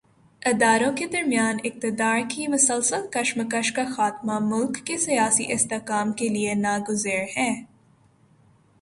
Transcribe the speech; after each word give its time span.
اداروں 0.41 0.91
کے 0.97 1.05
درمیان 1.07 1.57
اقتدار 1.63 2.19
کی 2.29 2.47
مسلسل 2.47 3.05
کشمکش 3.11 3.71
کا 3.71 3.83
خاتمہ، 3.95 4.39
ملک 4.41 4.77
کے 4.85 4.97
سیاسی 4.97 5.51
استحکام 5.53 6.11
کے 6.11 6.27
لیے 6.27 6.53
ناگزیر 6.53 7.23
ہے۔ 7.37 7.51